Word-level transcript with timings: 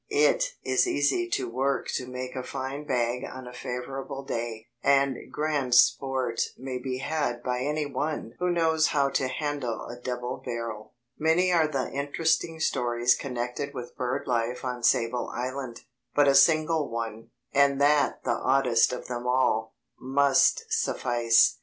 It 0.09 0.55
is 0.63 0.87
easy 0.87 1.29
work 1.43 1.87
to 1.89 2.07
make 2.07 2.35
a 2.35 2.41
fine 2.41 2.85
bag 2.87 3.23
on 3.23 3.45
a 3.45 3.53
favourable 3.53 4.23
day, 4.23 4.69
and 4.81 5.31
grand 5.31 5.75
sport 5.75 6.41
may 6.57 6.79
be 6.79 6.97
had 6.97 7.43
by 7.43 7.59
any 7.59 7.85
one 7.85 8.33
who 8.39 8.49
knows 8.49 8.87
how 8.87 9.09
to 9.09 9.27
handle 9.27 9.85
a 9.85 9.95
double 10.01 10.41
barrel. 10.43 10.95
Many 11.19 11.51
are 11.53 11.67
the 11.67 11.91
interesting 11.91 12.59
stories 12.59 13.13
connected 13.13 13.75
with 13.75 13.95
bird 13.95 14.25
life 14.25 14.65
on 14.65 14.81
Sable 14.81 15.29
Island, 15.35 15.81
but 16.15 16.27
a 16.27 16.33
single 16.33 16.89
one, 16.89 17.29
and 17.53 17.79
that 17.79 18.23
the 18.23 18.31
oddest 18.41 18.91
of 18.91 19.05
them 19.07 19.27
all, 19.27 19.75
must 19.99 20.65
suffice. 20.73 21.59